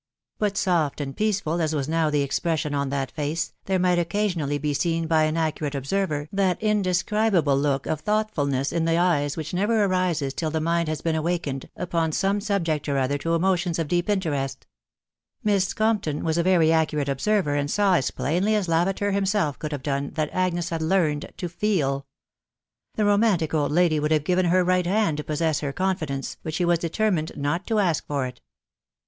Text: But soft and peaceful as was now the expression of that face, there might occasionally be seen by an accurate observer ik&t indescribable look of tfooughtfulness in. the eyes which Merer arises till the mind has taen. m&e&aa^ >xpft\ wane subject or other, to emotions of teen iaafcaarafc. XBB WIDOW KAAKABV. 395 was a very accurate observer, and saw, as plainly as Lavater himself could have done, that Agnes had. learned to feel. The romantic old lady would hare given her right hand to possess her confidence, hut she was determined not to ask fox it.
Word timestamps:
But 0.39 0.57
soft 0.57 0.99
and 0.99 1.15
peaceful 1.15 1.61
as 1.61 1.75
was 1.75 1.87
now 1.87 2.09
the 2.09 2.23
expression 2.23 2.73
of 2.73 2.89
that 2.89 3.11
face, 3.11 3.53
there 3.65 3.77
might 3.77 3.99
occasionally 3.99 4.57
be 4.57 4.73
seen 4.73 5.05
by 5.05 5.25
an 5.25 5.37
accurate 5.37 5.75
observer 5.75 6.27
ik&t 6.33 6.57
indescribable 6.59 7.55
look 7.55 7.85
of 7.85 8.03
tfooughtfulness 8.03 8.73
in. 8.73 8.85
the 8.85 8.97
eyes 8.97 9.37
which 9.37 9.51
Merer 9.53 9.87
arises 9.87 10.33
till 10.33 10.49
the 10.49 10.59
mind 10.59 10.89
has 10.89 11.03
taen. 11.03 11.13
m&e&aa^ 11.13 11.23
>xpft\ 11.77 12.23
wane 12.25 12.41
subject 12.41 12.89
or 12.89 12.97
other, 12.97 13.19
to 13.19 13.35
emotions 13.35 13.77
of 13.77 13.89
teen 13.89 14.01
iaafcaarafc. 14.01 14.01
XBB 14.01 14.09
WIDOW 14.09 14.57
KAAKABV. 14.57 14.61
395 15.43 16.23
was 16.23 16.37
a 16.39 16.41
very 16.41 16.71
accurate 16.71 17.07
observer, 17.09 17.53
and 17.53 17.69
saw, 17.69 17.93
as 17.93 18.09
plainly 18.09 18.55
as 18.55 18.67
Lavater 18.67 19.11
himself 19.13 19.59
could 19.59 19.71
have 19.71 19.83
done, 19.83 20.13
that 20.15 20.31
Agnes 20.33 20.69
had. 20.69 20.81
learned 20.81 21.31
to 21.37 21.47
feel. 21.47 22.07
The 22.95 23.05
romantic 23.05 23.53
old 23.53 23.71
lady 23.71 23.99
would 23.99 24.09
hare 24.09 24.19
given 24.19 24.45
her 24.45 24.63
right 24.63 24.87
hand 24.87 25.17
to 25.17 25.23
possess 25.23 25.59
her 25.59 25.71
confidence, 25.71 26.37
hut 26.43 26.55
she 26.55 26.65
was 26.65 26.79
determined 26.79 27.33
not 27.35 27.67
to 27.67 27.77
ask 27.77 28.07
fox 28.07 28.29
it. 28.29 28.41